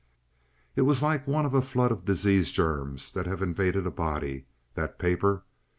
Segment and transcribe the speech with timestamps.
[0.75, 4.47] It was like one of a flood of disease germs that have invaded a body,
[4.73, 5.43] that paper.